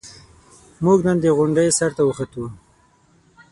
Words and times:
موږ 0.83 0.99
نن 1.07 1.17
د 1.21 1.25
غونډۍ 1.37 1.69
سر 1.77 1.91
ته 1.97 2.01
وخوتو. 2.05 2.43